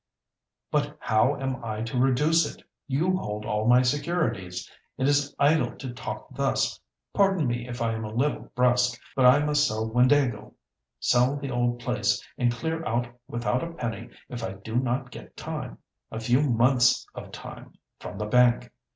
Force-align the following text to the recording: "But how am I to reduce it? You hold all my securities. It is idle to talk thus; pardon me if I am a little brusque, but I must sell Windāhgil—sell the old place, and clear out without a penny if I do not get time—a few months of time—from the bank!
"But 0.71 0.97
how 0.99 1.35
am 1.35 1.63
I 1.63 1.83
to 1.83 1.95
reduce 1.99 2.51
it? 2.51 2.63
You 2.87 3.17
hold 3.17 3.45
all 3.45 3.67
my 3.67 3.83
securities. 3.83 4.67
It 4.97 5.07
is 5.07 5.35
idle 5.37 5.75
to 5.75 5.93
talk 5.93 6.33
thus; 6.33 6.79
pardon 7.13 7.45
me 7.45 7.67
if 7.67 7.83
I 7.83 7.93
am 7.93 8.03
a 8.03 8.11
little 8.11 8.51
brusque, 8.55 8.99
but 9.15 9.27
I 9.27 9.45
must 9.45 9.67
sell 9.67 9.87
Windāhgil—sell 9.91 11.35
the 11.37 11.51
old 11.51 11.81
place, 11.81 12.19
and 12.35 12.51
clear 12.51 12.83
out 12.83 13.09
without 13.27 13.63
a 13.63 13.73
penny 13.73 14.09
if 14.27 14.43
I 14.43 14.53
do 14.53 14.77
not 14.77 15.11
get 15.11 15.37
time—a 15.37 16.19
few 16.19 16.41
months 16.41 17.05
of 17.13 17.31
time—from 17.31 18.17
the 18.17 18.25
bank! 18.25 18.71